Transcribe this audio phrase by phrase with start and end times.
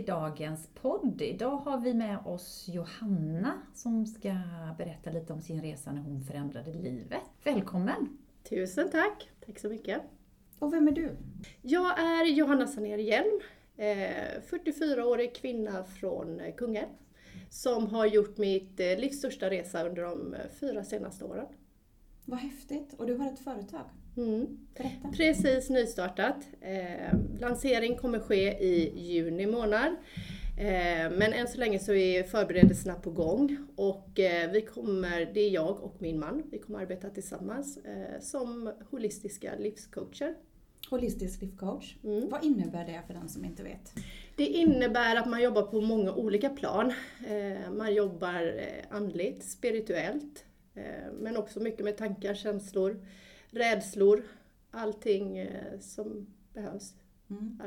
[0.00, 1.22] till dagens podd.
[1.22, 4.36] Idag har vi med oss Johanna som ska
[4.78, 7.20] berätta lite om sin resa när hon förändrade livet.
[7.44, 8.18] Välkommen!
[8.48, 9.30] Tusen tack!
[9.46, 10.02] Tack så mycket!
[10.58, 11.16] Och vem är du?
[11.62, 13.40] Jag är Johanna Sanér Hjelm,
[13.76, 16.88] 44-årig kvinna från Kungälv
[17.50, 21.46] som har gjort mitt eh, livs största resa under de eh, fyra senaste åren.
[22.24, 22.94] Vad häftigt!
[22.98, 23.84] Och du har ett företag?
[24.16, 24.58] Mm.
[25.16, 26.48] Precis nystartat.
[26.60, 29.96] Eh, lansering kommer ske i juni månad.
[30.60, 35.40] Eh, men än så länge så är förberedelserna på gång och eh, vi kommer, det
[35.40, 40.34] är jag och min man, vi kommer arbeta tillsammans eh, som holistiska livscoacher.
[40.90, 42.28] Holistisk livscoach, mm.
[42.28, 43.92] vad innebär det för den som inte vet?
[44.36, 46.92] Det innebär att man jobbar på många olika plan.
[47.76, 50.44] Man jobbar andligt, spirituellt,
[51.20, 52.96] men också mycket med tankar, känslor,
[53.50, 54.22] rädslor,
[54.70, 56.94] allting eh, som behövs.
[57.30, 57.60] Mm.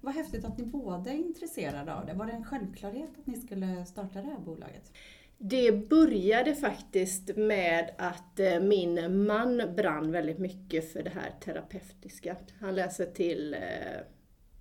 [0.00, 2.12] Vad häftigt att ni båda är intresserade av det.
[2.12, 4.92] Var det en självklarhet att ni skulle starta det här bolaget?
[5.38, 12.36] Det började faktiskt med att eh, min man brann väldigt mycket för det här terapeutiska.
[12.60, 13.60] Han läser till eh,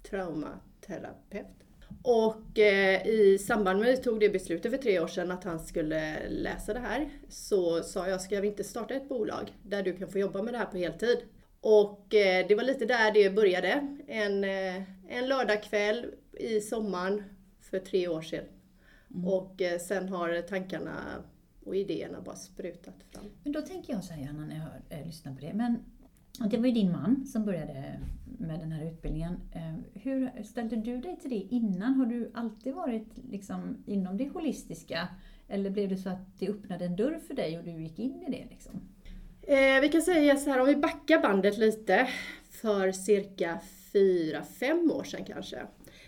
[0.09, 1.64] traumaterapeut.
[2.03, 5.43] Och eh, i samband med att vi tog det beslutet för tre år sedan att
[5.43, 9.83] han skulle läsa det här så sa jag, ska vi inte starta ett bolag där
[9.83, 11.17] du kan få jobba med det här på heltid?
[11.61, 13.97] Och eh, det var lite där det började.
[14.07, 17.23] En, eh, en lördagkväll i sommaren
[17.61, 18.45] för tre år sedan.
[19.15, 19.27] Mm.
[19.27, 21.23] Och eh, sen har tankarna
[21.65, 23.25] och idéerna bara sprutat fram.
[23.43, 25.53] Men då tänker jag så här Johanna, när jag hör, äh, lyssnar på det.
[25.53, 25.79] Men
[26.39, 27.99] det var ju din man som började
[28.39, 29.33] med den här utbildningen.
[29.51, 31.93] Eh, hur ställde du dig till det innan?
[31.93, 35.07] Har du alltid varit liksom inom det holistiska?
[35.47, 38.23] Eller blev det så att det öppnade en dörr för dig och du gick in
[38.27, 38.45] i det?
[38.49, 38.81] Liksom?
[39.41, 42.07] Eh, vi kan säga så här, om vi backar bandet lite,
[42.49, 43.59] för cirka
[43.93, 45.57] fyra fem år sedan kanske.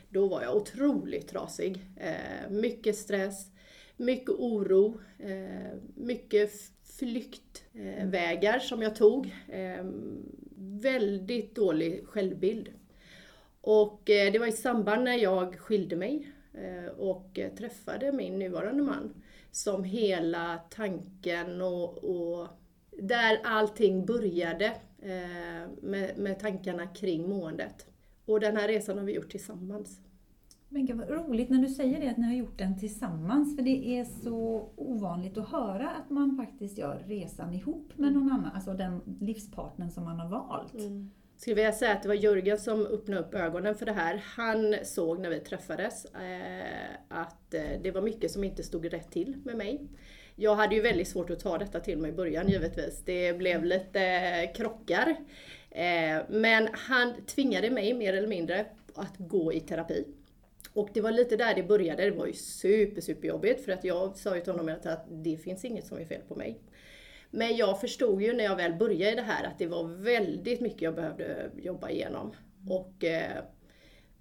[0.09, 1.86] Då var jag otroligt trasig.
[1.95, 3.51] Eh, mycket stress,
[3.97, 6.51] mycket oro, eh, mycket
[7.00, 9.35] flyktvägar som jag tog.
[9.50, 10.25] Ehm,
[10.58, 12.69] väldigt dålig självbild.
[13.62, 18.84] Och eh, det var i samband när jag skilde mig eh, och träffade min nuvarande
[18.84, 19.13] man
[19.52, 22.47] som hela tanken och, och
[23.02, 24.66] där allting började
[25.02, 27.86] eh, med, med tankarna kring måendet.
[28.25, 30.00] Och den här resan har vi gjort tillsammans.
[30.69, 33.55] Men gud vad roligt när du säger det, att ni har gjort den tillsammans.
[33.55, 38.31] För det är så ovanligt att höra att man faktiskt gör resan ihop med någon
[38.31, 40.73] annan, alltså den livspartnern som man har valt.
[40.73, 41.11] Mm.
[41.38, 44.23] Skulle vilja säga att det var Jörgen som öppnade upp ögonen för det här.
[44.25, 49.11] Han såg när vi träffades eh, att eh, det var mycket som inte stod rätt
[49.11, 49.88] till med mig.
[50.35, 53.01] Jag hade ju väldigt svårt att ta detta till mig i början givetvis.
[53.06, 55.16] Det blev lite eh, krockar.
[55.69, 60.06] Eh, men han tvingade mig mer eller mindre att gå i terapi.
[60.77, 62.03] Och det var lite där det började.
[62.03, 65.38] Det var ju super, super jobbigt för att jag sa ju till honom att det
[65.38, 66.59] finns inget som är fel på mig.
[67.29, 70.61] Men jag förstod ju när jag väl började i det här att det var väldigt
[70.61, 72.31] mycket jag behövde jobba igenom.
[72.69, 73.43] Och eh,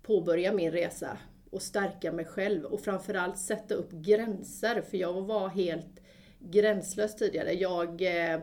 [0.02, 1.18] påbörja min resa
[1.50, 6.00] och stärka mig själv och framförallt sätta upp gränser för jag var helt
[6.38, 7.52] gränslös tidigare.
[7.52, 8.40] Jag, eh,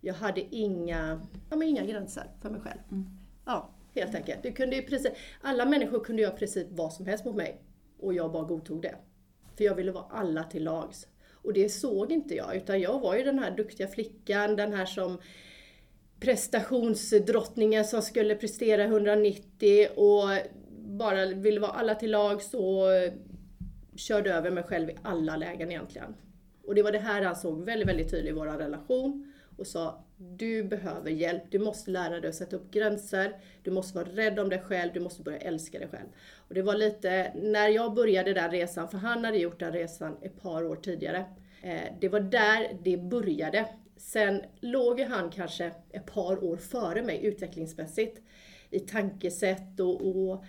[0.00, 1.20] jag hade inga,
[1.50, 2.80] ja, men inga gränser för mig själv.
[2.90, 3.10] Mm.
[3.44, 4.42] Ja, helt enkelt.
[4.42, 7.60] Du kunde ju precis, alla människor kunde göra precis vad som helst mot mig
[7.98, 8.94] och jag bara godtog det.
[9.56, 11.06] För jag ville vara alla till lags.
[11.32, 14.86] Och det såg inte jag, utan jag var ju den här duktiga flickan, den här
[14.86, 15.18] som
[16.20, 20.28] prestationsdrottningen som skulle prestera 190 och
[20.78, 22.86] bara ville vara alla till lags och
[23.96, 26.14] körde över mig själv i alla lägen egentligen.
[26.66, 30.04] Och det var det här han såg väldigt, väldigt tydligt i vår relation och sa
[30.30, 34.38] du behöver hjälp, du måste lära dig att sätta upp gränser, du måste vara rädd
[34.38, 36.08] om dig själv, du måste börja älska dig själv.
[36.48, 40.16] Och det var lite, när jag började den resan, för han hade gjort den resan
[40.22, 41.24] ett par år tidigare,
[41.62, 43.68] eh, det var där det började.
[43.96, 48.22] Sen låg han kanske ett par år före mig utvecklingsmässigt
[48.70, 50.44] i tankesätt och, och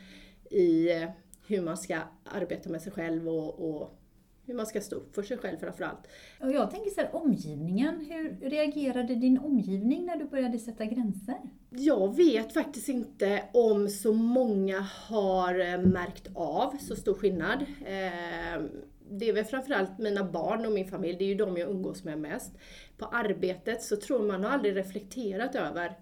[0.50, 1.10] i eh,
[1.48, 4.00] hur man ska arbeta med sig själv och, och
[4.46, 6.08] hur man ska stå upp för sig själv framförallt.
[6.40, 8.06] Och jag tänker så här, omgivningen.
[8.10, 11.38] Hur reagerade din omgivning när du började sätta gränser?
[11.70, 17.62] Jag vet faktiskt inte om så många har eh, märkt av så stor skillnad.
[17.62, 18.64] Eh,
[19.10, 22.04] det är väl framförallt mina barn och min familj, det är ju de jag umgås
[22.04, 22.52] med mest.
[22.98, 25.98] På arbetet så tror man har aldrig reflekterat över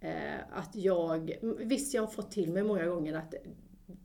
[0.00, 3.34] eh, att jag, visst jag har fått till mig många gånger att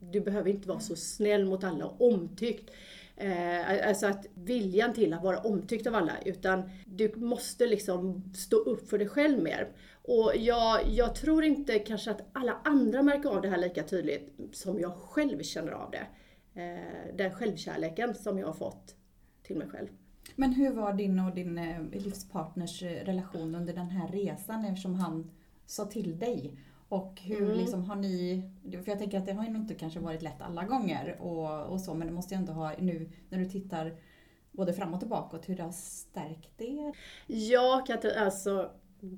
[0.00, 2.70] du behöver inte vara så snäll mot alla och omtyckt.
[3.16, 8.56] Eh, alltså att viljan till att vara omtyckt av alla, utan du måste liksom stå
[8.56, 9.68] upp för dig själv mer.
[10.02, 14.34] Och jag, jag tror inte kanske att alla andra märker av det här lika tydligt
[14.52, 16.06] som jag själv känner av det.
[16.60, 18.94] eh, den självkärleken som jag har fått
[19.42, 19.88] till mig själv.
[20.36, 24.94] Men hur var din och din eh, livspartners eh, relation under den här resan eftersom
[24.94, 25.30] han
[25.66, 26.56] sa till dig?
[26.92, 27.58] Och hur Mm.
[27.58, 30.64] liksom har ni, för jag tänker att det har ju inte kanske varit lätt alla
[30.64, 33.96] gånger och, och så men det måste ju ändå ha nu när du tittar
[34.50, 36.96] både fram och tillbaka hur det har stärkt er.
[37.26, 37.84] Ja,
[38.18, 38.70] alltså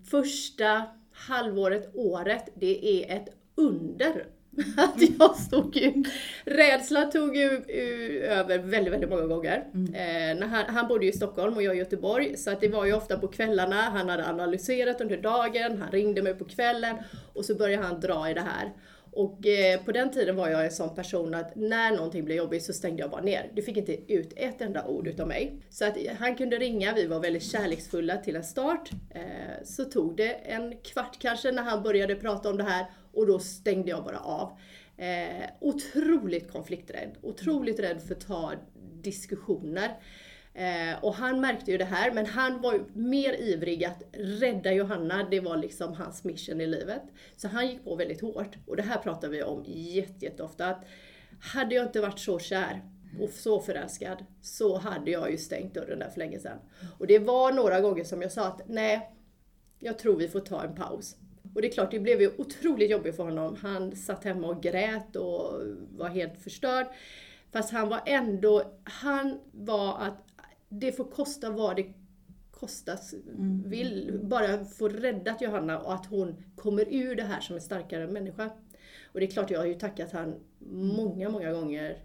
[0.05, 0.82] första
[1.12, 4.27] halvåret, året, det är ett under.
[4.77, 6.05] Att jag stod ju,
[6.45, 9.65] rädslan tog ju, ju över väldigt, väldigt många gånger.
[9.75, 10.41] Mm.
[10.41, 12.85] Eh, han, han bodde ju i Stockholm och jag i Göteborg, så att det var
[12.85, 16.97] ju ofta på kvällarna, han hade analyserat under dagen, han ringde mig på kvällen
[17.33, 18.73] och så började han dra i det här.
[19.17, 22.62] Och eh, på den tiden var jag en sån person att när någonting blev jobbigt
[22.62, 23.51] så stängde jag bara ner.
[23.55, 25.62] Du fick inte ut ett enda ord utav mig.
[25.71, 28.91] Så att han kunde ringa, vi var väldigt kärleksfulla till en start.
[29.11, 33.26] Eh, så tog det en kvart kanske när han började prata om det här och
[33.26, 34.58] då stängde jag bara av.
[34.96, 38.52] Eh, otroligt konflikträdd, otroligt rädd för att ta
[39.02, 39.99] diskussioner.
[40.55, 44.72] Eh, och han märkte ju det här, men han var ju mer ivrig att rädda
[44.72, 47.02] Johanna, det var liksom hans mission i livet.
[47.37, 48.56] Så han gick på väldigt hårt.
[48.66, 50.67] Och det här pratar vi om jätte, jätteofta.
[50.67, 50.84] Att
[51.40, 52.82] hade jag inte varit så kär
[53.20, 56.58] och så förälskad så hade jag ju stängt dörren där för länge sedan.
[56.99, 59.10] Och det var några gånger som jag sa att nej,
[59.78, 61.17] jag tror vi får ta en paus.
[61.55, 63.56] Och det är klart, det blev ju otroligt jobbigt för honom.
[63.61, 65.61] Han satt hemma och grät och
[65.97, 66.87] var helt förstörd.
[67.53, 70.25] Fast han var ändå, han var att
[70.69, 71.93] det får kosta vad det
[72.51, 73.15] kostas
[73.65, 74.21] vill.
[74.23, 78.51] Bara få räddat Johanna och att hon kommer ur det här som en starkare människa.
[79.12, 80.35] Och det är klart, jag har ju tackat han
[80.71, 81.99] många, många gånger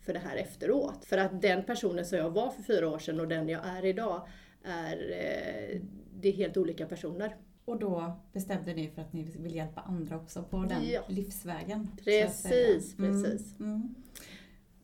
[0.00, 1.04] för det här efteråt.
[1.04, 3.84] För att den personen som jag var för fyra år sedan och den jag är
[3.84, 4.28] idag
[4.64, 5.80] är, eh,
[6.14, 7.36] det är helt olika personer.
[7.64, 11.00] Och då bestämde ni för att ni vill hjälpa andra också på den Ja.
[11.08, 11.88] livsvägen.
[12.04, 13.60] Precis, Mm, precis.
[13.60, 13.94] Mm.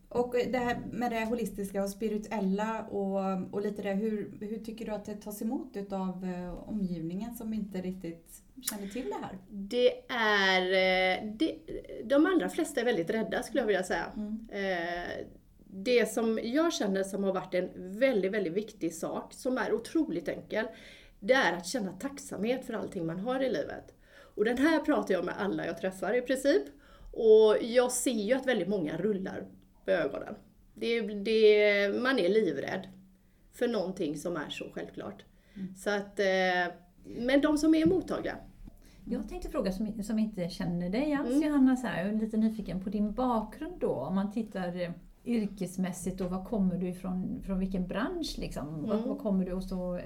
[0.09, 4.87] Och det här med det holistiska och spirituella och, och lite det, hur, hur tycker
[4.87, 9.38] du att det tas emot utav eh, omgivningen som inte riktigt känner till det här?
[9.49, 11.56] Det är, eh, det,
[12.05, 14.06] de allra flesta är väldigt rädda skulle jag vilja säga.
[14.17, 14.49] Mm.
[14.53, 15.26] Eh,
[15.73, 20.29] Det som jag känner som har varit en väldigt, väldigt viktig sak, som är otroligt
[20.29, 20.67] enkel,
[21.20, 23.94] det är att känna tacksamhet för allting man har i livet.
[24.34, 26.62] Och den här pratar jag med alla jag träffar i princip.
[27.12, 29.46] Och jag ser ju att väldigt många rullar
[29.84, 30.34] på ögonen.
[30.75, 32.88] Det, det, man är livrädd
[33.52, 35.25] för någonting som är så självklart.
[35.76, 36.75] Så att, eh,
[37.05, 38.37] men de som är mottagliga,
[39.06, 41.49] Jag tänkte fråga som, som inte känner dig alls Mm.
[41.49, 43.90] Johanna, så här, jag är lite nyfiken på din bakgrund då.
[43.93, 44.90] Om man tittar eh,
[45.25, 48.82] yrkesmässigt och var kommer du ifrån, från vilken bransch liksom?
[48.87, 49.08] Var, Mm.
[49.08, 50.02] var kommer du och så eh,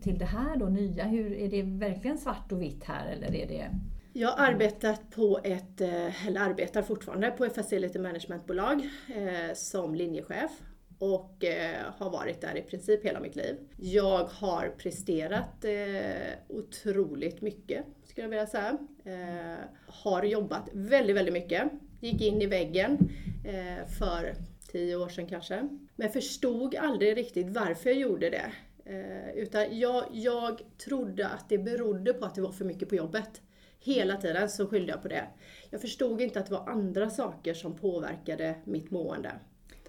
[0.00, 1.04] till det här då nya?
[1.04, 3.70] Hur, är det verkligen svart och vitt här eller är det...
[4.12, 9.94] Jag har arbetat på ett, eh, eller arbetar fortfarande på ett facility managementbolag eh, som
[9.94, 10.50] linjechef
[10.98, 13.56] och eh, har varit där i princip hela mitt liv.
[13.76, 18.78] Jag har presterat eh, otroligt mycket, skulle jag vilja säga.
[19.04, 21.62] Eh, har jobbat väldigt, väldigt mycket.
[22.00, 22.98] Gick in i väggen
[23.44, 24.34] eh, för
[24.72, 25.68] tio år sedan kanske.
[25.96, 28.52] Men förstod aldrig riktigt varför jag gjorde det.
[28.86, 32.94] Eh, utan jag, jag trodde att det berodde på att det var för mycket på
[32.94, 33.42] jobbet.
[33.80, 35.24] Hela tiden så skyllde jag på det.
[35.70, 39.32] Jag förstod inte att det var andra saker som påverkade mitt mående.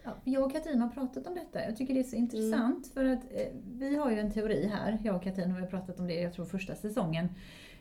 [0.04, 1.66] Ja, jag och Katrin har pratat om detta.
[1.66, 4.98] Jag tycker det är så intressant för att eh, vi har ju en teori här,
[5.04, 7.30] jag och Katrin har pratat om det, jag tror första säsongen.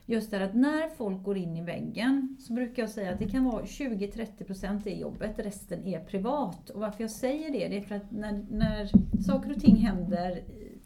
[0.08, 3.28] Just det att när folk går in i väggen så brukar jag säga att det
[3.28, 6.70] kan vara 20-30% i jobbet, resten är privat.
[6.70, 8.90] Och varför jag säger det, det är för att när, när
[9.22, 10.42] saker och ting händer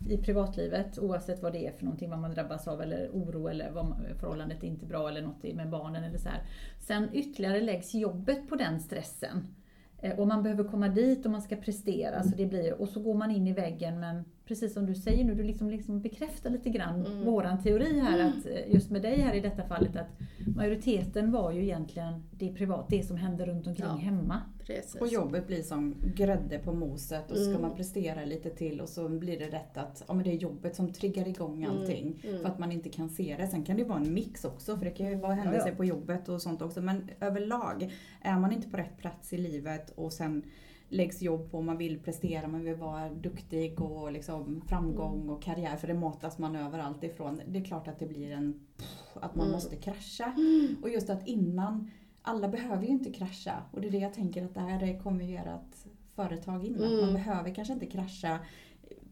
[0.08, 3.70] i, privatlivet, oavsett vad det är för någonting, vad man drabbas av eller oro eller
[3.70, 6.42] vad man, förhållandet är inte bra eller något med barnen eller så här.
[6.78, 9.46] Sen ytterligare läggs jobbet på den stressen.
[10.02, 12.22] Eh, Och man behöver komma dit och man ska prestera.
[12.22, 15.24] Så det blir, och så går man in i väggen men precis som du säger
[15.24, 17.24] nu, du liksom, liksom bekräftar lite grann Mm.
[17.24, 18.28] våran teori här.
[18.28, 20.08] Att, eh, just med dig här i detta fallet att
[20.56, 23.96] majoriteten var ju egentligen det privat, det som hände runt omkring Ja.
[23.96, 24.36] hemma.
[24.74, 25.00] Precis.
[25.00, 27.62] Och jobbet blir som grädde på moset och så ska Mm.
[27.62, 30.76] man prestera lite till och så blir det rätt att ja, men det är jobbet
[30.76, 32.20] som triggar igång Mm, allting.
[32.24, 32.40] mm.
[32.40, 33.46] För att man inte kan se det.
[33.48, 35.72] Sen kan det ju vara en mix också för det kan ju vara händelser Ja,
[35.72, 35.76] ja.
[35.76, 36.80] på jobbet och sånt också.
[36.82, 40.42] Men överlag, är man inte på rätt plats i livet och sen
[40.92, 45.76] läggs jobb på man vill prestera, man vill vara duktig och liksom framgång och karriär
[45.76, 47.40] för det matas man överallt ifrån.
[47.48, 48.60] Det är klart att det blir en
[49.14, 49.54] att man Mm.
[49.54, 50.34] måste krascha.
[50.82, 51.90] Och just att innan,
[52.30, 53.62] alla behöver ju inte krascha.
[53.70, 55.76] Och det är det jag tänker att det här kommer ju ert
[56.14, 56.82] företag in med.
[56.84, 57.14] Att Man Mm.
[57.14, 58.38] behöver kanske inte krascha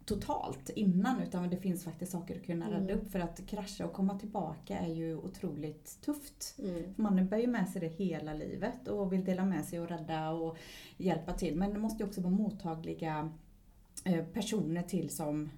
[0.05, 2.99] totalt innan utan det finns faktiskt saker att kunna rädda Mm.
[2.99, 6.55] upp för att krascha och komma tillbaka är ju otroligt tufft.
[6.59, 6.95] Mm.
[6.97, 10.31] Man bär ju med sig det hela livet och vill dela med sig och rädda
[10.31, 10.57] och
[10.97, 11.57] hjälpa till.
[11.57, 13.31] Men det måste ju också vara mottagliga
[14.05, 15.51] eh, personer till som,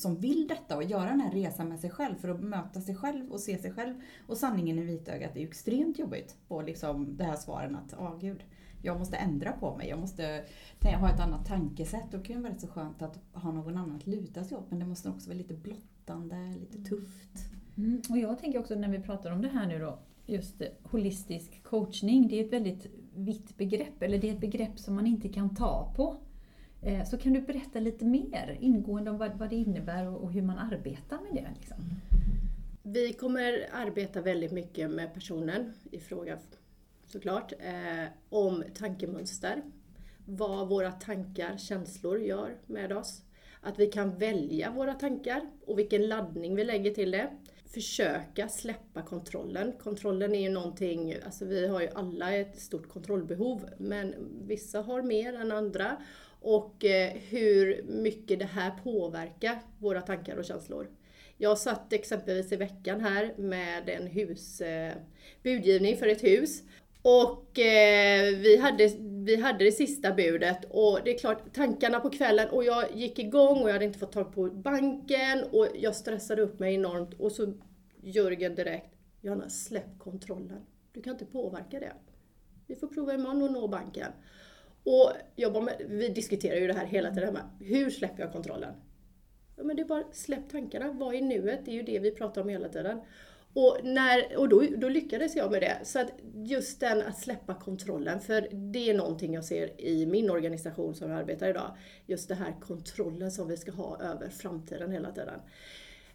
[0.00, 2.94] som vill detta och göra den här resan med sig själv för att möta sig
[2.94, 3.94] själv och se sig själv.
[4.26, 8.18] Och sanningen i vitögat är ju extremt jobbigt på liksom det här svaren att, ja
[8.20, 8.44] gud,
[8.82, 10.44] jag måste ändra på mig, jag måste
[11.00, 12.10] ha ett annat tankesätt.
[12.10, 14.70] Då kan det vara rätt så skönt att ha någon annan att luta sig åt
[14.70, 17.50] men det måste också vara lite blottande, lite tufft.
[17.76, 21.62] Mm, och jag tänker också när vi pratar om det här nu då, just holistisk
[21.62, 25.28] coachning, det är ett väldigt vitt begrepp, eller det är ett begrepp som man inte
[25.28, 26.16] kan ta på.
[26.82, 30.42] Eh, så kan du berätta lite mer ingående om vad, det innebär och, och hur
[30.42, 31.48] man arbetar med det?
[31.58, 31.76] Liksom?
[32.82, 36.38] Vi kommer arbeta väldigt mycket med personen i fråga
[37.06, 39.62] såklart, eh, om tankemönster.
[40.24, 43.22] Vad våra tankar, känslor gör med oss.
[43.60, 47.30] Att vi kan välja våra tankar och vilken laddning vi lägger till det.
[47.66, 49.72] Försöka släppa kontrollen.
[49.82, 54.14] Kontrollen är ju någonting, alltså vi har ju alla ett stort kontrollbehov men
[54.46, 55.96] vissa har mer än andra.
[56.46, 60.88] Och eh, hur mycket det här påverkar våra tankar och känslor.
[61.36, 64.94] Jag satt exempelvis i veckan här med en hus, eh,
[65.42, 66.62] budgivning för ett hus.
[67.02, 68.90] Och eh, vi, hade,
[69.24, 73.18] vi hade det sista budet och det är klart, tankarna på kvällen och jag gick
[73.18, 77.14] igång och jag hade inte fått tag på banken och jag stressade upp mig enormt
[77.14, 77.54] och så
[78.02, 80.66] Jörgen direkt, Johanna släpp kontrollen.
[80.92, 81.92] Du kan inte påverka det.
[82.66, 84.12] Vi får prova imorgon att nå banken.
[84.86, 88.74] Och jobbar med, vi diskuterar ju det här hela tiden, med, hur släpper jag kontrollen?
[89.56, 92.10] Ja, men det är bara släpp tankarna, vad är nuet, det är ju det vi
[92.10, 93.00] pratar om hela tiden.
[93.54, 95.78] Och, när, och då, då lyckades jag med det.
[95.82, 100.30] Så att just den att släppa kontrollen, för det är någonting jag ser i min
[100.30, 101.76] organisation som jag arbetar idag.
[102.06, 105.40] Just det här kontrollen som vi ska ha över framtiden hela tiden.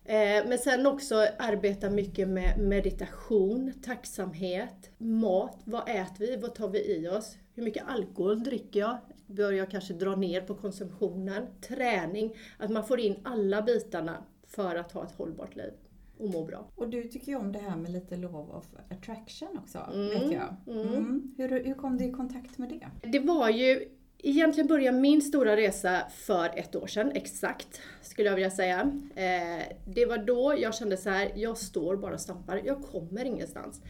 [0.05, 5.59] Eh, Men sen också arbeta mycket med meditation, tacksamhet, mat.
[5.63, 6.35] Vad äter vi?
[6.35, 7.37] Vad tar vi i oss?
[7.62, 8.98] Hur mycket alkohol dricker jag?
[9.27, 11.48] Bör jag kanske dra ner på konsumtionen?
[11.68, 12.36] Träning.
[12.58, 15.72] Att man får in alla bitarna för att ha ett hållbart liv
[16.18, 16.68] och må bra.
[16.75, 20.32] Och du tycker ju om det här med lite law of attraction också, Mm, vet
[20.32, 20.56] jag.
[20.75, 20.88] mm.
[20.88, 21.34] Mm.
[21.38, 23.10] Hur, hur kom du i kontakt med det?
[23.12, 23.88] Det var ju,
[24.18, 28.91] egentligen började min stora resa för ett år sedan, exakt, skulle jag vilja säga.
[29.15, 33.25] Eh, det var då jag kände så här, jag står bara och stampar, jag kommer
[33.25, 33.82] ingenstans.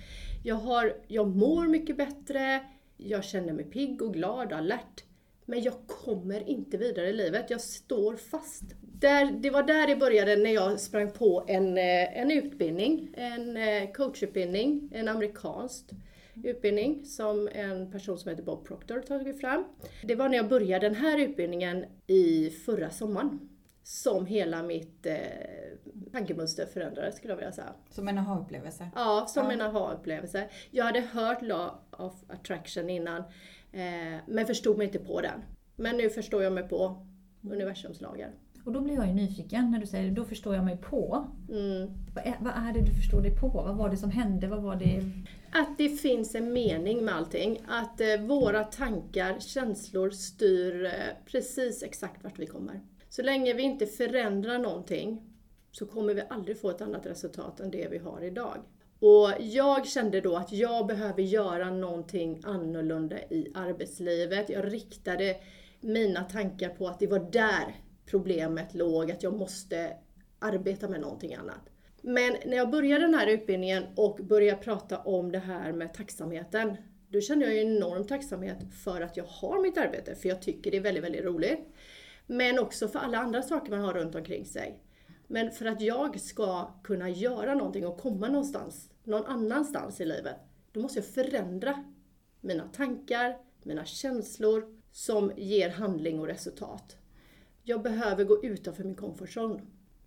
[0.44, 2.60] Jag, har, jag mår mycket bättre,
[3.04, 5.04] jag känner mig pigg och glad och alert.
[5.46, 8.64] Men jag kommer inte vidare i livet, jag står fast.
[8.82, 13.58] Där, det var där det började när jag sprang på en, eh, en utbildning, en
[13.58, 15.86] eh, coachutbildning, en amerikansk
[16.44, 19.66] utbildning som en person som heter Bob Proctor tagit fram.
[20.04, 23.51] Det var när jag började den här utbildningen i förra sommaren
[23.84, 25.16] som hela mitt eh,
[26.12, 27.74] tankemönster förändrades skulle jag vilja säga.
[27.90, 28.90] Som en aha-upplevelse?
[28.96, 29.52] Ja, som Ja.
[29.52, 30.50] en aha-upplevelse.
[30.72, 33.22] Jag hade hört Law of Attraction innan,
[33.72, 35.42] eh, men förstod mig inte på den.
[35.76, 37.08] Men nu förstår jag mig på
[37.52, 38.32] universums lagar.
[38.66, 41.28] Och då blir jag ju nyfiken när du säger då förstår jag mig på.
[41.50, 41.90] Mm.
[42.16, 43.48] Vad är, vad är det du förstår dig på?
[43.48, 44.48] Vad var det som hände?
[44.48, 45.04] Vad var det?
[45.52, 47.60] Att det finns en mening med allting.
[47.68, 50.92] Att eh, våra tankar, känslor styr eh,
[51.26, 52.82] precis exakt vart vi kommer.
[53.12, 55.22] Så länge vi inte förändrar någonting
[55.72, 58.58] så kommer vi aldrig få ett annat resultat än det vi har idag.
[59.00, 64.50] Och jag kände då att jag behöver göra någonting annorlunda i arbetslivet.
[64.50, 65.36] Jag riktade
[65.82, 67.76] mina tankar på att det var där
[68.06, 69.94] problemet låg, att jag måste
[70.40, 71.70] arbeta med någonting annat.
[72.02, 76.78] Men när jag började den här utbildningen och började prata om det här med tacksamheten,
[77.10, 80.72] då kände jag en enorm tacksamhet för att jag har mitt arbete, för jag tycker
[80.72, 81.60] det är väldigt, väldigt roligt.
[82.32, 84.80] Men också för alla andra saker man har runt omkring sig.
[85.28, 90.36] Men för att jag ska kunna göra någonting och komma någonstans, någon annanstans i livet,
[90.72, 91.84] då måste jag förändra
[92.42, 96.98] mina tankar, mina känslor som ger handling och resultat.
[97.64, 99.62] Jag behöver gå utanför min comfort zone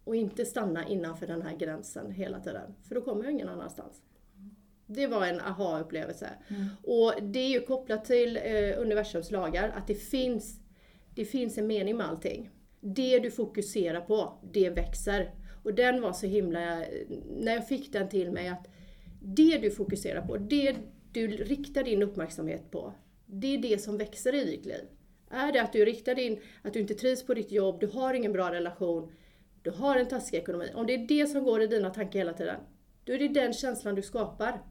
[0.05, 4.03] och inte stanna innanför den här gränsen hela tiden, för då kommer jag ingen annanstans.
[4.87, 6.31] Det var en aha-upplevelse.
[6.83, 10.61] Och det är ju kopplat till eh, universums lagar, att det finns,
[11.15, 12.51] det finns en mening med allting.
[12.81, 15.35] Det du fokuserar på, det växer.
[15.63, 16.83] Och den var så himla,
[17.37, 18.67] när jag fick den till mig att
[19.23, 20.77] det du fokuserar på, det
[21.13, 22.95] du riktar din uppmärksamhet på,
[23.27, 24.85] det är det som växer i ditt liv.
[25.31, 28.15] Är det att du riktar din, att du inte trivs på ditt jobb, du har
[28.15, 29.13] ingen bra relation,
[29.63, 30.71] du har en taskig ekonomi.
[30.75, 32.61] Om det är det som går i dina tankar hela tiden,
[33.05, 34.63] då är det den känslan du skapar.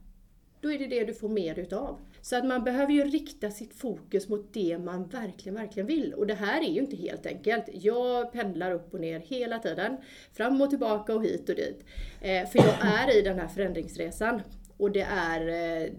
[0.62, 2.00] då är det det du får mer utav.
[2.24, 6.14] Så att man behöver ju rikta sitt fokus mot det man verkligen, verkligen vill.
[6.14, 7.66] Och det här är ju inte helt enkelt.
[7.74, 9.98] Jag pendlar upp och ner hela tiden.
[10.34, 11.84] Fram och tillbaka och hit och dit.
[12.22, 14.42] Eh, för jag är i den här förändringsresan.
[14.78, 15.92] Och det är, eh,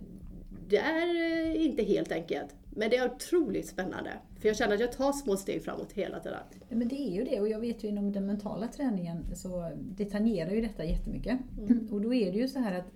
[0.68, 2.56] det är eh, inte helt enkelt.
[2.70, 4.10] Men det är otroligt spännande.
[4.40, 6.38] För jag känner att jag tar små steg framåt hela tiden.
[6.68, 10.04] Men det är ju det och jag vet ju inom den mentala träningen så det
[10.04, 11.38] tangerar ju detta jättemycket.
[11.58, 11.88] Mm.
[11.92, 12.86] Och då är det ju så här att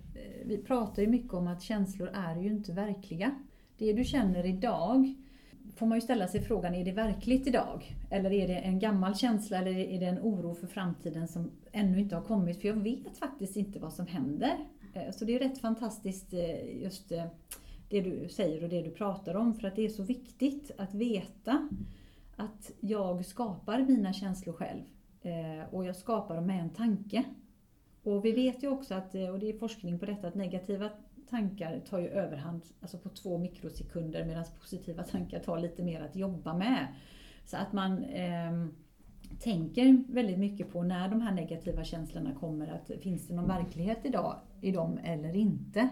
[0.45, 3.31] vi pratar ju mycket om att känslor är ju inte verkliga.
[3.77, 5.15] Det du känner idag
[5.75, 7.95] får man ju ställa sig frågan, är det verkligt idag?
[8.09, 11.99] Eller är det en gammal känsla eller är det en oro för framtiden som ännu
[11.99, 12.61] inte har kommit?
[12.61, 14.57] För jag vet faktiskt inte vad som händer.
[14.93, 17.25] Eh, så det är rätt fantastiskt eh, just eh,
[17.89, 19.53] det du säger och det du pratar om.
[19.53, 21.69] För att det är så viktigt att veta
[22.35, 24.81] att jag skapar mina känslor själv.
[25.71, 27.23] Och jag skapar dem med en tanke.
[28.03, 30.89] Och vi vet ju också att, eh, och det är forskning på detta, att negativa
[31.29, 36.15] tankar tar ju överhand alltså på två mikrosekunder medan positiva tankar tar lite mer att
[36.15, 36.87] jobba med.
[37.45, 38.65] Så att man eh,
[39.39, 43.99] tänker väldigt mycket på när de här negativa känslorna kommer, att finns det någon verklighet
[44.03, 45.89] idag i dem eller inte?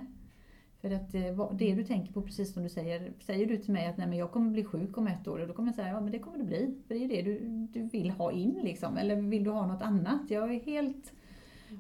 [0.82, 3.88] För att eh, det du tänker på, precis som du säger, säger du till mig
[3.88, 5.88] att nej, men jag kommer bli sjuk om ett år, och då kommer jag säga
[5.88, 6.76] ja men det kommer du bli.
[6.88, 8.98] För det är det du, du vill ha in liksom.
[8.98, 10.22] Eller vill du ha något annat?
[10.30, 11.14] Jag är helt...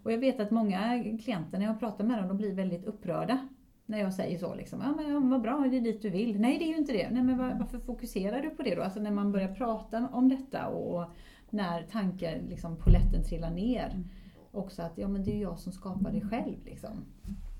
[0.04, 3.48] Och jag vet att många klienter när jag pratar med dem, de blir väldigt upprörda.
[3.86, 6.40] När jag säger så liksom, ja men vad bra, det är dit du vill.
[6.40, 7.10] Nej det är ju inte det.
[7.10, 8.82] Nej men varför fokuserar du på det då?
[8.82, 11.06] Alltså när man börjar prata om detta och
[11.50, 13.90] när tankar, liksom poletten trillar ner.
[13.94, 14.08] Mm.
[14.52, 17.06] Också att ja men det är jag som skapar det själv liksom.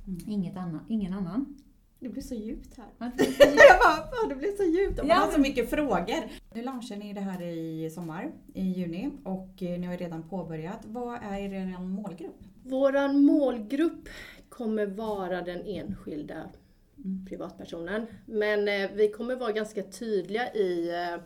[0.08, 0.20] Mm.
[0.28, 1.58] Inget annan, ingen annan.
[2.00, 2.88] Det blir så djupt här.
[2.98, 3.12] bara,
[4.30, 5.00] det blir så djupt.
[5.00, 6.24] Och man har så mycket frågor.
[6.58, 10.80] Nu launchar ni det här i sommar, i juni, och eh, ni har redan påbörjat.
[10.86, 12.40] Vad är er målgrupp?
[12.64, 14.10] Våran målgrupp
[14.50, 16.50] kommer vara den enskilda
[16.98, 17.26] mm.
[17.26, 18.06] privatpersonen.
[18.26, 21.22] Men eh, vi kommer vara ganska tydliga i eh,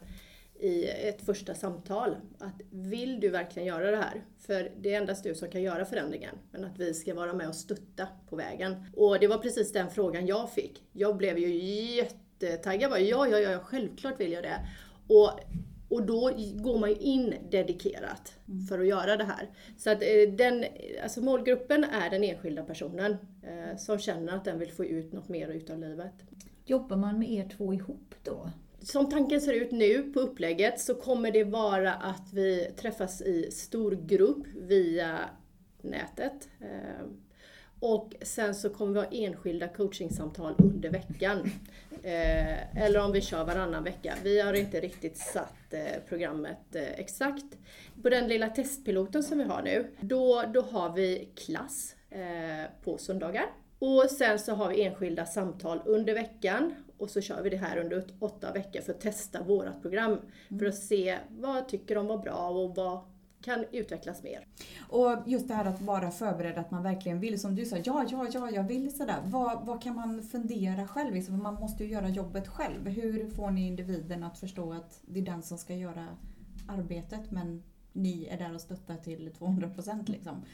[0.60, 2.16] i ett första samtal.
[2.40, 4.24] Att vill du verkligen göra det här?
[4.40, 6.36] För det är endast du som kan göra förändringen.
[6.52, 8.86] Men att vi ska vara med och stötta på vägen.
[8.96, 10.84] Och det var precis den frågan jag fick.
[10.92, 11.56] Jag blev ju
[11.96, 13.02] jättetaggad.
[13.02, 14.68] Ja, ja, ja, självklart vill jag det.
[15.08, 15.32] Och,
[15.90, 18.66] och då går man ju in dedikerat mm.
[18.68, 19.50] för att göra det här.
[19.78, 20.66] Så att eh, den,
[21.04, 25.30] alltså målgruppen är den enskilda personen eh, som känner att den vill få ut något
[25.30, 26.14] mer utav livet.
[26.66, 28.50] Jobbar man med er två ihop då?
[28.84, 33.52] som tanken ser ut nu på upplägget så kommer det vara att vi träffas i
[33.52, 35.20] stor grupp via
[35.82, 36.50] nätet.
[36.60, 37.06] Eh,
[37.82, 41.52] och sen så kommer vi ha enskilda coachingsamtal under veckan.
[42.04, 44.16] Eh, eller om vi kör varannan vecka.
[44.24, 47.46] Vi har inte riktigt satt eh, programmet exakt.
[48.02, 51.96] På den lilla testpiloten som vi har nu, då, då har vi klass
[52.84, 53.46] på söndagar.
[53.80, 57.78] Och sen så har vi enskilda samtal under veckan och så kör vi det här
[57.78, 60.12] under åtta veckor för att testa vårat program.
[60.12, 60.60] Mm.
[60.60, 63.00] För att se vad tycker de var bra och vad
[63.42, 64.48] kan utvecklas mer.
[64.90, 67.40] Och just det här att vara förberedd, att man verkligen vill.
[67.40, 69.22] Som du sa, ja, ja, ja, jag vill sådär.
[69.26, 71.14] Vad, vad kan man fundera själv?
[71.14, 71.44] Liksom?
[71.44, 72.88] Man måste ju göra jobbet själv.
[72.88, 76.08] Hur får ni individen att förstå att det är den som ska göra
[76.68, 80.46] arbetet men ni är där och stöttar till 200% liksom?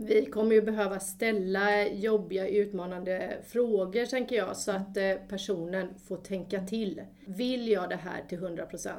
[0.00, 6.16] vi kommer ju behöva ställa jobbiga, utmanande frågor tänker jag, så att eh, personen får
[6.16, 7.02] tänka till.
[7.26, 8.90] Vill jag det här till 100%?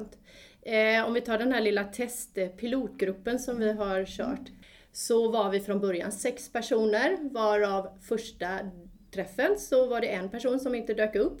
[0.62, 4.50] Eh, om vi tar den här lilla testpilotgruppen som vi har kört,
[4.92, 8.58] så var vi från början sex personer, varav första
[9.14, 11.40] träffen så var det en person som inte dök upp.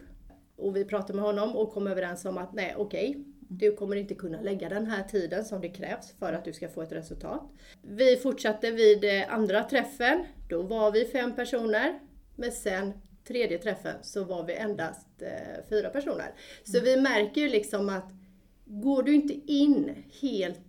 [0.56, 3.96] Och vi pratade med honom och kom överens om att nej, okej, okay, du kommer
[3.96, 6.92] inte kunna lägga den här tiden som det krävs för att du ska få ett
[6.92, 7.42] resultat.
[7.82, 10.24] Vi fortsatte vid eh, andra träffen.
[10.48, 12.00] Då var vi fem personer.
[12.36, 12.92] Men sen
[13.24, 16.34] tredje träffen så var vi endast eh, fyra personer.
[16.64, 16.84] Så mm.
[16.84, 18.12] vi märker ju liksom att
[18.70, 20.60] går du inte in helt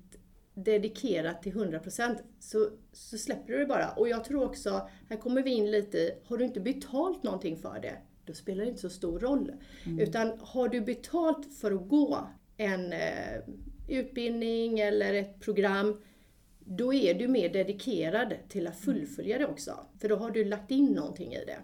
[0.53, 3.91] dedikerat till 100% så, så släpper du det bara.
[3.91, 7.57] Och jag tror också, här kommer vi in lite i, har du inte betalt någonting
[7.57, 9.51] för det, då spelar det inte så stor roll.
[9.85, 9.99] Mm.
[9.99, 13.39] Utan har du betalt för att gå en eh,
[13.87, 16.01] utbildning eller ett program,
[16.59, 19.85] då är du mer dedikerad till att fullfölja det också.
[19.99, 21.59] För då har du lagt in någonting i det.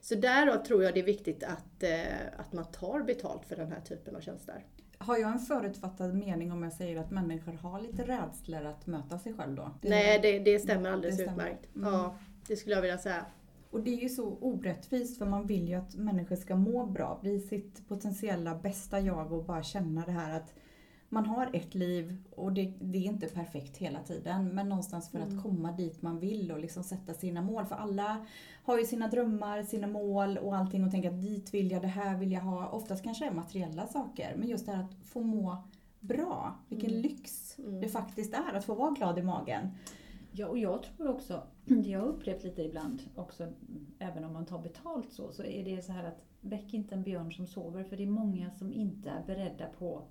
[0.00, 3.72] Så därav tror jag det är viktigt att, eh, att man tar betalt för den
[3.72, 4.64] här typen av tjänster.
[5.04, 9.18] Har jag en förutfattad mening om jag säger att människor har lite rädslor att möta
[9.18, 9.70] sig själv då?
[9.80, 11.46] Det Nej, det, det stämmer alldeles det stämmer.
[11.46, 11.76] utmärkt.
[11.76, 11.92] Mm.
[11.92, 13.26] Ja, det skulle jag vilja säga.
[13.70, 17.18] Och det är ju så orättvist för man vill ju att människor ska må bra,
[17.22, 20.54] bli sitt potentiella bästa jag och bara känna det här att
[21.08, 24.48] man har ett liv och det, det, är inte perfekt hela tiden.
[24.48, 25.38] Men någonstans för mm.
[25.38, 27.66] att komma dit man vill och liksom sätta sina mål.
[27.66, 28.26] För alla
[28.62, 31.88] har ju sina drömmar, sina mål och allting och tänker att dit vill jag, det
[31.88, 32.68] här vill jag ha.
[32.68, 34.34] Oftast kanske det är materiella saker.
[34.36, 35.64] Men just det här att få må
[36.00, 36.54] bra.
[36.68, 37.02] Vilken mm.
[37.02, 37.80] lyx mm.
[37.80, 39.70] det faktiskt är att få vara glad i magen.
[40.32, 43.48] Ja, och jag tror också, det jag har upplevt lite ibland också,
[43.98, 47.02] även om man tar betalt så, så är det så här att väck inte en
[47.02, 47.84] björn som sover.
[47.84, 50.02] För det är många som inte är beredda på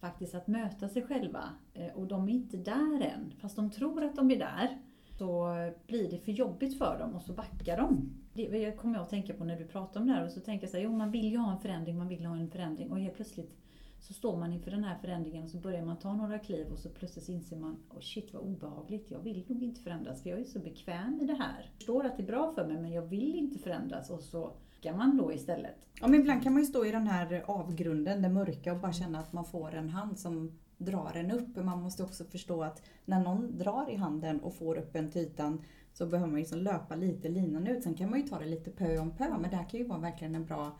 [0.00, 1.44] faktiskt att möta sig själva.
[1.74, 3.32] Eh, och de är inte där än.
[3.40, 4.78] Fast de tror att de är där.
[5.18, 5.54] Så
[5.86, 8.10] blir det för jobbigt för dem och så backar de.
[8.34, 10.24] Det kommer jag att tänka på när du pratar om det här.
[10.24, 12.26] Och så tänker jag så här, jo man vill ju ha en förändring, man vill
[12.26, 12.90] ha en förändring.
[12.90, 13.56] Och helt plötsligt
[14.00, 16.78] så står man inför den här förändringen och så börjar man ta några kliv och
[16.78, 20.40] så plötsligt inser man, oh shit vad obehagligt, jag vill nog inte förändras för jag
[20.40, 21.62] är så bekväm i det här.
[21.64, 24.52] Jag förstår att det är bra för mig men jag vill inte förändras och så
[24.76, 25.86] backar man då istället.
[26.00, 28.92] Ja men ibland kan man ju stå i den här avgrunden, det mörka och bara
[28.92, 31.56] känna att man får en hand som drar en upp.
[31.56, 35.22] Man måste också förstå att när någon drar i handen och får upp en till
[35.22, 37.82] ytan så behöver man liksom löpa lite linan ut.
[37.82, 39.86] Sen kan man ju ta det lite pö om pö men det här kan ju
[39.86, 40.78] vara verkligen en bra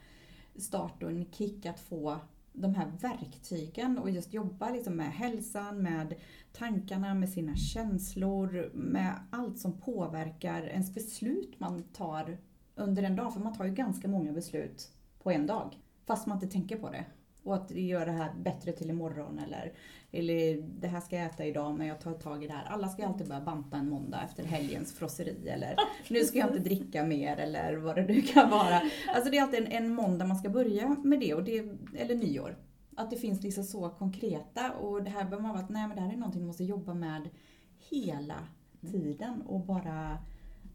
[0.57, 2.17] start och en kick att få
[2.53, 6.15] de här verktygen och just jobba liksom med hälsan, med
[6.53, 12.39] tankarna, med sina känslor, med allt som påverkar ens beslut man tar
[12.77, 13.33] under en dag.
[13.33, 14.89] För man tar ju ganska många beslut
[15.23, 15.77] på en dag.
[16.07, 17.05] Fast man inte tänker på det.
[17.43, 19.73] Och att göra det här bättre till imorgon eller,
[20.12, 22.65] eller det här ska jag äta idag men jag tar tag i det här.
[22.65, 25.77] Alla ska ju alltid börja banta en måndag efter helgens frosseri eller
[26.09, 28.81] nu ska jag inte dricka mer eller vad det nu kan vara.
[29.15, 31.59] Alltså det är alltid en, en måndag man ska börja med det, och det
[31.97, 32.57] eller nyår.
[32.97, 35.97] Att det finns liksom så konkreta och det här behöver man vara att nej men
[35.97, 37.29] det här är någonting man måste jobba med
[37.91, 38.49] hela
[38.91, 40.19] tiden och bara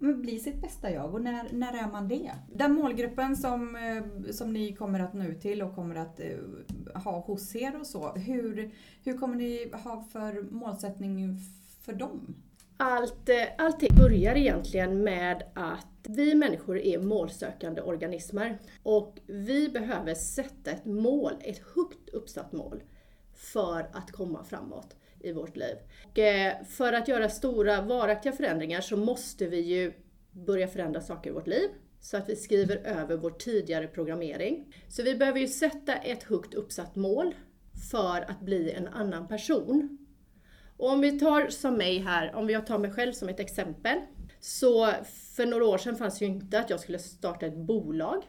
[0.01, 2.31] bli sitt bästa jag och när, när är man det?
[2.53, 7.01] Den målgruppen som, eh, som ni kommer att nå ut till och kommer att eh,
[7.03, 8.71] ha hos er och så, hur,
[9.03, 11.37] hur kommer ni ha för målsättning
[11.81, 12.35] för dem?
[12.77, 20.15] Allt, eh, allting börjar egentligen med att vi människor är målsökande organismer och vi behöver
[20.15, 22.83] sätta ett mål, ett högt uppsatt mål,
[23.33, 25.75] för att komma framåt i vårt liv.
[26.11, 29.93] Och eh, för att göra stora varaktiga förändringar så måste vi ju
[30.31, 31.69] börja förändra saker i vårt liv
[32.01, 34.73] så att vi skriver över vår tidigare programmering.
[34.87, 37.35] Så vi behöver ju sätta ett högt uppsatt mål
[37.91, 39.97] för att bli en annan person.
[40.77, 43.97] Och om vi tar som mig här, om jag tar mig själv som ett exempel.
[44.39, 44.91] Så
[45.35, 48.23] för några år sedan fanns ju inte att jag skulle starta ett bolag.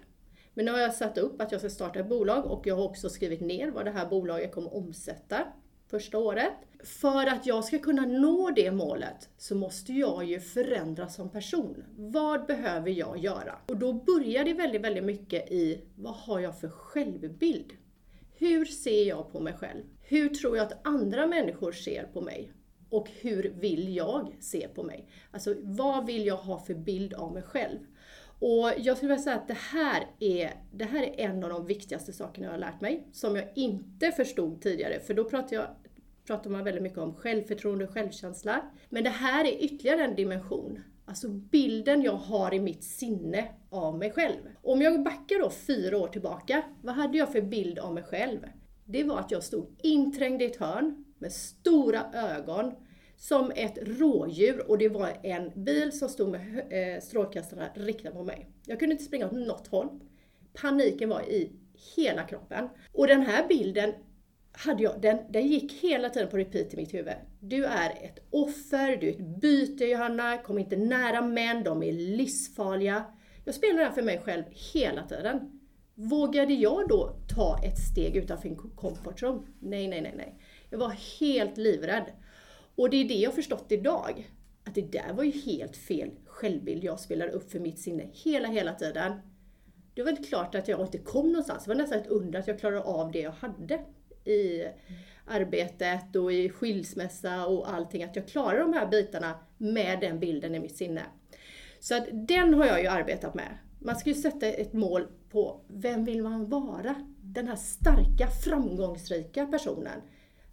[0.55, 2.85] Men nu har jag satt upp att jag ska starta ett bolag och jag har
[2.85, 5.47] också skrivit ner vad det här bolaget kommer omsätta
[5.93, 6.53] första året.
[6.85, 11.85] För att jag ska kunna nå det målet så måste jag ju förändras som person.
[11.97, 13.59] Vad behöver jag göra?
[13.69, 17.73] Och då börjar det väldigt, väldigt mycket i vad har jag för självbild?
[18.39, 19.83] Hur ser jag på mig själv?
[20.01, 22.53] Hur tror jag att andra människor ser på mig?
[22.91, 25.09] Och hur vill jag se på mig?
[25.31, 27.79] Alltså vad vill jag ha för bild av mig själv?
[28.39, 31.67] Och jag skulle vilja säga att det här, är, det här är en av de
[31.67, 35.67] viktigaste sakerna jag har lärt mig, som jag inte förstod tidigare, för då pratade jag
[36.27, 38.71] pratar man väldigt mycket om självförtroende och självkänsla.
[38.89, 40.81] Men det här är ytterligare en dimension.
[41.05, 44.41] Alltså bilden jag har i mitt sinne av mig själv.
[44.63, 48.39] Om jag backar då fyra år tillbaka, vad hade jag för bild av mig själv?
[48.85, 52.73] Det var att jag stod inträngd i ett hörn med stora ögon
[53.17, 58.25] som ett rådjur och det var en bil som stod med eh, strålkastarna riktade på
[58.25, 58.49] mig.
[58.67, 60.01] Jag kunde inte springa åt något håll.
[60.53, 61.53] Paniken var i
[61.97, 62.69] hela kroppen.
[62.93, 63.93] Och den här bilden
[64.53, 67.15] hade jag, den, den gick hela tiden på repeat i mitt huvud.
[67.41, 71.93] Du är ett offer, du är ett byte Johanna, kom inte nära män, de är
[71.93, 73.05] livsfarliga.
[73.45, 75.61] Jag spelade den för mig själv hela tiden.
[75.95, 79.43] Vågade jag då ta ett steg utanför min comfort zone?
[79.61, 80.39] Nej, nej, nej, nej.
[80.71, 82.05] Jag var helt livrädd.
[82.75, 84.31] Och det är det jag förstått idag.
[84.65, 88.49] Att det där var ju helt fel självbild jag spelade upp för mitt sinne hela,
[88.49, 89.13] hela tiden.
[89.95, 91.65] Det var inte klart att jag inte kom någonstans.
[91.65, 93.81] Det var nästan ett under att jag klarade av det jag hade
[94.25, 94.69] i
[95.27, 100.55] arbetet och i skilsmässa och allting, att jag klarar de här bitarna med den bilden
[100.55, 101.03] i mitt sinne.
[101.81, 103.59] Så att den har jag ju arbetat med.
[103.79, 106.95] Man ska ju sätta ett mål på vem vill man vara?
[107.23, 110.01] Den här starka, framgångsrika personen.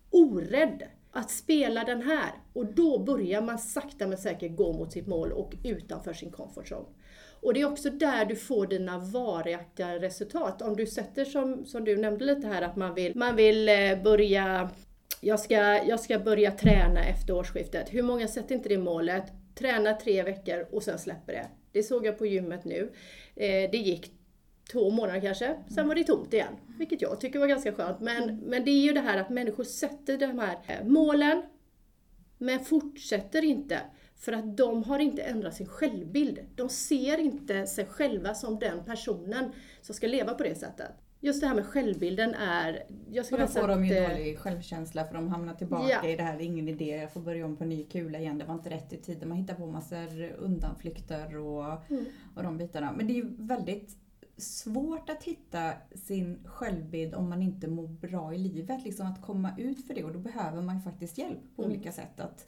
[0.09, 0.83] Orädd.
[1.11, 2.31] Att spela den här.
[2.53, 6.71] Och då börjar man sakta men säkert gå mot sitt mål och utanför sin comfort
[6.71, 6.87] zone.
[7.41, 10.61] Och det är också där du får dina varaktiga resultat.
[10.61, 14.03] Om du sätter som, som du nämnde lite här att man vill, man vill eh,
[14.03, 14.69] börja
[15.21, 17.93] jag ska, jag ska börja träna efter årsskiftet.
[17.93, 19.23] Hur många sätter inte det målet?
[19.55, 21.47] Träna tre veckor och sen släpper det.
[21.71, 22.91] Det såg jag på gymmet nu.
[23.35, 24.11] Eh, det gick
[24.71, 26.53] två månader kanske, sen var det tomt igen.
[26.77, 27.99] Vilket jag tycker var ganska skönt.
[27.99, 31.43] Men, men det är ju det här att människor sätter de här eh, målen,
[32.37, 33.79] men fortsätter inte.
[34.19, 36.39] För att de har inte ändrat sin självbild.
[36.55, 39.51] De ser inte sig själva som den personen
[39.81, 40.91] som ska leva på det sättet.
[41.21, 42.83] Just det här med självbilden är...
[43.09, 46.09] Jag och då får de ju eh, dålig självkänsla för de hamnar tillbaka ja.
[46.09, 48.37] i det här, det är ingen idé, jag får börja om på ny kula igen,
[48.37, 49.29] det var inte rätt i tiden.
[49.29, 52.05] Man hittar på massor undanflykter och, mm.
[52.35, 52.91] och de bitarna.
[52.91, 53.97] Men det är ju väldigt
[54.37, 58.83] svårt att hitta sin självbild om man inte mår bra i livet.
[58.83, 61.75] Liksom att komma ut för det och då behöver man ju faktiskt hjälp på mm.
[61.75, 62.19] olika sätt.
[62.19, 62.47] Att,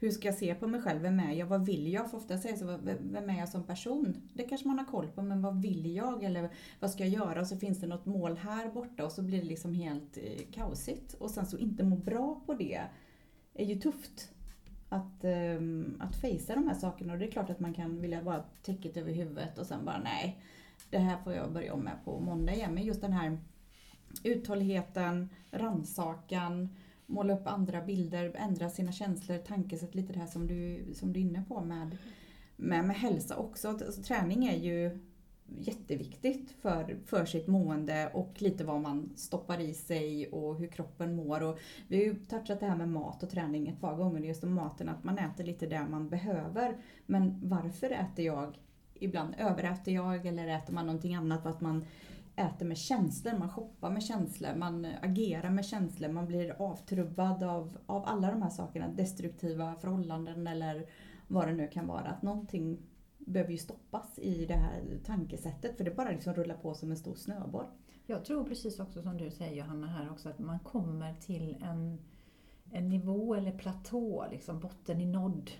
[0.00, 1.02] hur ska jag se på mig själv?
[1.02, 1.46] Vem är jag?
[1.46, 2.10] Vad vill jag?
[2.10, 4.16] För ofta säger så, vem är jag som person?
[4.34, 6.24] Det kanske man har koll på, men vad vill jag?
[6.24, 7.40] Eller vad ska jag göra?
[7.40, 10.52] Och så finns det något mål här borta och så blir det liksom helt eh,
[10.52, 11.14] kaosigt.
[11.14, 12.80] Och sen så inte må bra på det
[13.54, 14.32] är ju tufft.
[14.92, 15.24] Att,
[15.58, 17.12] um, att fejsa de här sakerna.
[17.12, 19.98] Och det är klart att man kan vilja bara täcket över huvudet och sen bara
[19.98, 20.42] nej,
[20.90, 22.74] det här får jag börja om med på måndag igen.
[22.74, 23.38] Men just den här
[24.24, 26.68] uthålligheten, rannsakan,
[27.10, 31.20] måla upp andra bilder, ändra sina känslor, tankesätt, lite det här som du, som du
[31.20, 31.96] är inne på med,
[32.56, 33.68] med, med hälsa också.
[33.68, 34.98] Alltså, träning är ju
[35.58, 41.16] jätteviktigt för, för sitt mående och lite vad man stoppar i sig och hur kroppen
[41.16, 41.42] mår.
[41.42, 44.44] Och vi har ju touchat det här med mat och träning ett par gånger, just
[44.44, 46.76] om maten, att man äter lite det man behöver.
[47.06, 48.58] Men varför äter jag
[48.94, 51.84] ibland överäter jag eller äter man någonting annat för att man
[52.40, 57.78] äter med känslor, man shoppar med känslor, man agerar med känslor, man blir avtrubbad av,
[57.86, 60.86] av alla de här sakerna, destruktiva förhållanden eller
[61.28, 62.08] vad det nu kan vara.
[62.08, 62.78] Att någonting
[63.18, 66.96] behöver ju stoppas i det här tankesättet för det bara liksom rullar på som en
[66.96, 67.66] stor snöboll.
[68.06, 71.98] Jag tror precis också som du säger Johanna här också att man kommer till en,
[72.70, 75.50] en nivå eller platå, liksom botten i nådd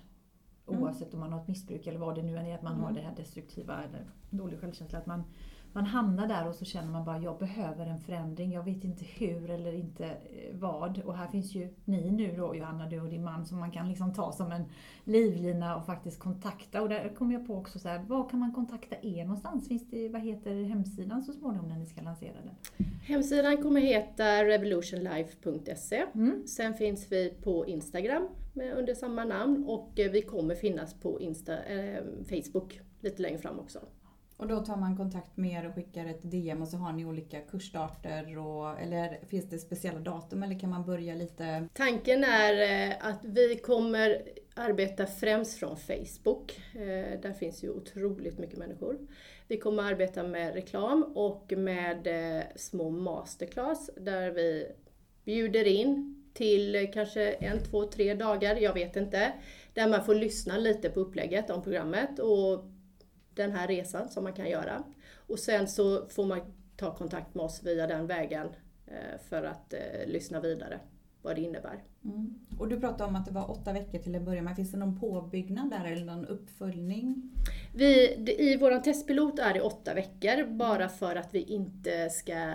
[0.71, 0.83] Mm.
[0.83, 2.85] Oavsett om man har ett missbruk eller vad det nu än är, att man mm.
[2.85, 4.99] har det här destruktiva eller dålig självkänsla.
[4.99, 5.25] Att man,
[5.73, 8.53] man hamnar där och så känner man bara, jag behöver en förändring.
[8.53, 10.99] Jag vet inte hur eller inte eh, vad.
[10.99, 13.89] Och här finns ju ni nu då, Johanna, du och din man, som man kan
[13.89, 14.65] liksom ta som en
[15.05, 16.83] livlina och faktiskt kontakta.
[16.83, 19.69] Och där kommer jag på också så här, var kan man kontakta er någonstans?
[19.69, 22.87] Finns det, vad heter hemsidan så småningom när ni ska lansera den?
[23.03, 26.05] Hemsidan kommer heta revolutionlife.se.
[26.15, 26.47] Mm.
[26.47, 31.21] Sen finns vi på Instagram med, under samma namn och eh, vi kommer finnas på
[31.21, 33.81] Insta, eh, Facebook lite längre fram också.
[34.41, 37.05] Och då tar man kontakt med er och skickar ett DM och så har ni
[37.05, 41.69] olika kursstarter och, eller finns det speciella datum eller kan man börja lite?
[41.75, 44.23] Tanken är eh, att vi kommer
[44.55, 46.61] arbeta främst från Facebook.
[46.75, 48.99] Eh, där finns ju otroligt mycket människor.
[49.49, 52.09] Vi kommer arbeta med reklam och med
[52.57, 54.67] små masterclass där vi
[55.25, 59.33] bjuder in till kanske en, två, tre dagar, jag vet inte.
[59.75, 62.65] Där man får lyssna lite på upplägget om programmet och
[63.35, 64.85] den här resan som man kan göra.
[65.27, 66.41] Och sen så får man
[66.77, 68.49] ta kontakt med oss via den vägen
[68.87, 70.81] eh, för att eh, lyssna vidare
[71.23, 71.85] vad det innebär.
[72.05, 72.35] Mm.
[72.59, 74.57] Och du pratade om att det var åtta veckor till att börja med.
[74.57, 77.31] Finns det någon påbyggnad där eller någon uppföljning?
[77.75, 82.55] Vi, I vår testpilot är det åtta veckor bara för att vi inte ska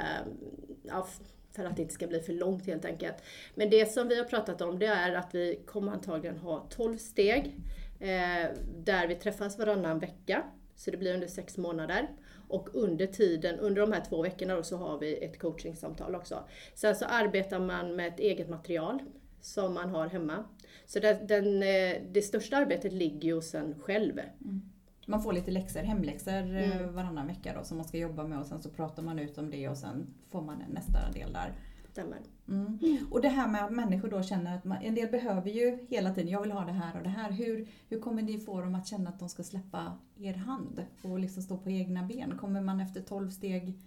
[0.84, 1.08] ja,
[1.56, 3.16] för att det inte ska bli för långt helt enkelt.
[3.56, 6.98] Men det som vi har pratat om det är att vi kommer antagligen ha 12
[6.98, 7.56] steg
[8.00, 10.44] eh, där vi träffas varannan vecka.
[10.76, 12.08] Så det blir under sex månader.
[12.48, 16.44] Och under tiden, under de här två veckorna då, så har vi ett coachingsamtal också.
[16.74, 19.00] Sen så arbetar man med ett eget material
[19.42, 20.46] som man har hemma.
[20.86, 24.20] Så det, den, eh, det största arbetet ligger ju hos en själv.
[24.20, 24.75] Mm
[25.06, 26.96] man får lite läxor, hemläxor eh, mm.
[26.96, 29.50] varannan vecka då, som man ska jobba med och sen så pratar man ut om
[29.50, 31.54] det och sen får man nästa del där.
[31.92, 32.18] Stämmer.
[32.48, 32.80] Mm.
[33.12, 36.14] Och det här med att människor då känner att man, en del behöver ju hela
[36.14, 37.32] tiden, jag vill ha det här och det här.
[37.32, 41.20] Hur, hur kommer ni få dem att känna att de ska släppa er hand och
[41.20, 42.38] liksom stå på egna ben?
[42.38, 43.80] Kommer man efter 12 steg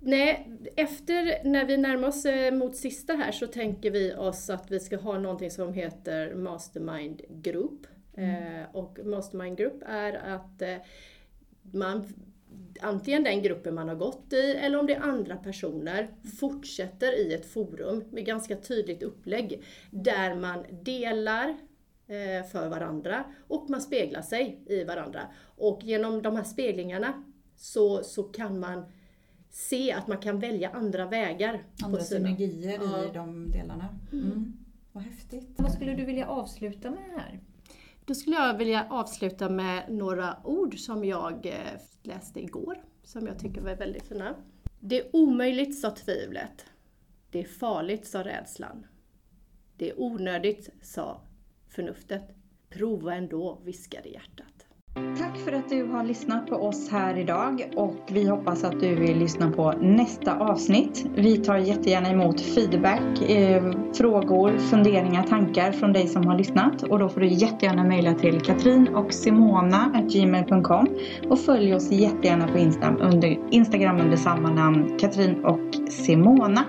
[0.00, 4.70] Nej, efter när vi närmar oss eh, mot sista här så tänker vi oss att
[4.70, 7.86] vi ska ha någonting som heter Mastermind Group.
[8.16, 8.60] Mm.
[8.60, 10.76] Eh, och Mastermind Group är att eh,
[11.72, 12.04] man
[12.80, 16.08] antingen den gruppen man har gått i eller om det är andra personer
[16.40, 21.48] fortsätter i ett forum med ganska tydligt upplägg där man delar
[22.06, 25.20] eh, för varandra och man speglar sig i varandra.
[25.56, 27.24] Och genom de här speglingarna
[27.56, 28.84] så, så kan man
[29.50, 31.64] se att man kan välja andra vägar.
[31.84, 33.04] Andra synergier ja.
[33.04, 33.88] i de delarna.
[34.12, 34.24] Mm.
[34.24, 34.52] Mm.
[34.92, 35.48] Vad häftigt.
[35.56, 37.40] Vad skulle du vilja avsluta med här?
[38.06, 43.38] Då skulle jag vilja avsluta med några ord som jag eh, läste igår, som jag
[43.38, 44.34] tycker var väldigt fina.
[44.80, 46.64] Det är omöjligt, sa tvivlet.
[47.30, 48.86] Det är farligt, sa rädslan.
[49.76, 51.20] Det är onödigt, sa
[51.68, 52.22] förnuftet.
[52.68, 54.45] Prova ändå, viskade hjärtat.
[54.96, 58.94] Tack för att du har lyssnat på oss här idag och vi hoppas att du
[58.94, 61.06] vill lyssna på nästa avsnitt.
[61.14, 66.98] Vi tar jättegärna emot feedback, eh, frågor, funderingar, tankar från dig som har lyssnat och
[66.98, 69.12] då får du jättegärna mejla till katrin och
[71.28, 76.64] och följ oss jättegärna på Instagram under, Instagram under samma namn Katrin och Simona.